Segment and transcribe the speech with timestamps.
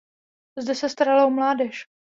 [0.57, 1.85] Zde se starala o mládež.